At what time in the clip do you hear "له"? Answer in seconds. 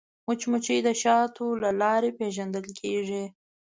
1.63-1.69